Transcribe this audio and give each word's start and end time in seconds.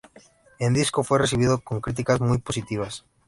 El 0.57 0.73
disco 0.73 1.03
fue 1.03 1.19
recibido 1.19 1.59
con 1.59 1.79
críticas 1.79 2.19
muy 2.19 2.39
positivas. 2.39 3.05